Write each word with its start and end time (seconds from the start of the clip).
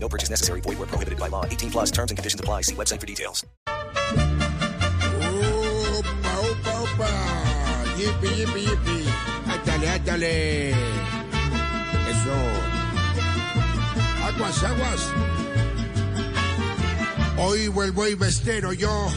No 0.00 0.08
purchase 0.08 0.30
necessary. 0.30 0.60
Void 0.60 0.78
where 0.78 0.86
prohibited 0.86 1.18
by 1.18 1.28
law. 1.28 1.44
18 1.44 1.70
plus 1.70 1.90
terms 1.90 2.10
and 2.10 2.16
conditions 2.18 2.40
apply. 2.40 2.62
See 2.62 2.74
website 2.74 3.00
for 3.00 3.06
details. 3.06 3.44
Opa, 5.98 6.32
opa, 6.48 6.72
opa. 6.84 7.10
Yipi, 7.98 8.28
yipi, 8.38 8.60
yipi. 8.68 8.98
Ándale, 9.46 9.88
ándale. 9.90 10.70
Eso. 12.10 12.36
Aguas, 14.24 14.62
aguas. 14.64 15.02
Hoy 17.38 17.68
vuelvo 17.68 18.02
a 18.04 18.08
investero 18.10 18.72
yo. 18.72 19.08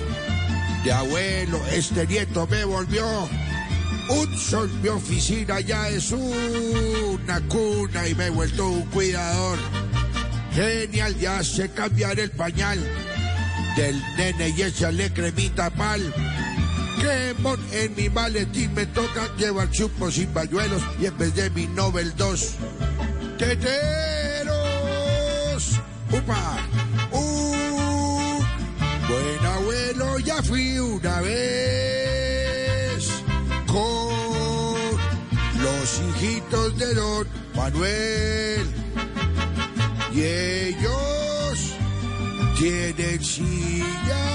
De 0.84 0.91
abuelo, 0.91 1.59
este 1.72 2.08
nieto 2.08 2.48
me 2.48 2.63
volvió. 2.66 3.05
Un 4.09 4.38
sol, 4.38 4.70
mi 4.81 4.89
oficina 4.89 5.59
ya 5.59 5.89
es 5.89 6.11
una 6.11 7.39
cuna 7.48 8.08
y 8.08 8.16
me 8.16 8.25
he 8.25 8.30
vuelto 8.30 8.67
un 8.67 8.86
cuidador. 8.88 9.59
Genial, 10.53 11.17
ya 11.17 11.43
sé 11.43 11.69
cambiar 11.69 12.19
el 12.19 12.31
pañal 12.31 12.79
del 13.75 14.01
nene 14.17 14.49
y 14.49 14.61
échale 14.63 15.13
cremita 15.13 15.69
pal. 15.69 16.13
Que 16.99 17.33
mon 17.39 17.59
en 17.71 17.95
mi 17.95 18.09
maletín 18.09 18.73
me 18.73 18.85
toca 18.85 19.33
llevar 19.38 19.71
chupos 19.71 20.17
y 20.17 20.25
pañuelos 20.25 20.83
y 20.99 21.05
en 21.05 21.17
vez 21.17 21.33
de 21.35 21.49
mi 21.52 21.67
Nobel 21.67 22.13
2, 22.16 22.55
teteros. 23.38 24.52
¡Upa! 26.11 26.58
¡Uh! 27.11 28.43
Buen 29.08 29.45
abuelo, 29.45 30.19
ya 30.19 30.43
fui 30.43 30.77
una 30.77 31.21
vez 31.21 33.09
con 33.67 34.11
los 35.61 36.02
hijitos 36.02 36.77
de 36.77 36.93
don 36.93 37.27
Manuel. 37.55 38.91
Y 40.14 40.22
ellos 40.23 41.73
tienen 42.59 43.23
silla 43.23 44.28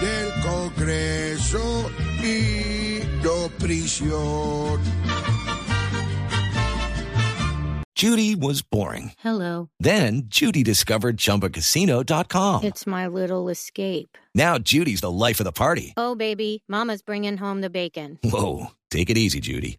del 0.00 0.42
Congreso 0.42 1.90
y 2.22 3.00
no 3.22 3.48
prisión. 3.58 4.78
Judy 7.94 8.34
was 8.34 8.62
boring. 8.62 9.12
Hello. 9.18 9.68
Then 9.78 10.22
Judy 10.26 10.62
discovered 10.62 11.18
ChumbaCasino.com. 11.18 12.64
It's 12.64 12.86
my 12.86 13.06
little 13.06 13.50
escape. 13.50 14.16
Now 14.34 14.56
Judy's 14.56 15.02
the 15.02 15.10
life 15.10 15.38
of 15.38 15.44
the 15.44 15.52
party. 15.52 15.92
Oh, 15.98 16.14
baby, 16.14 16.62
Mama's 16.66 17.02
bringing 17.02 17.36
home 17.36 17.60
the 17.60 17.68
bacon. 17.68 18.18
Whoa, 18.24 18.70
take 18.90 19.10
it 19.10 19.18
easy, 19.18 19.40
Judy. 19.40 19.78